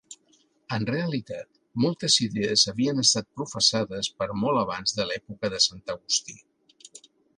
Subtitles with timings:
[0.75, 6.41] En realitat, moltes idees havien estat professades per molts abans de l'època de Sant Agustí.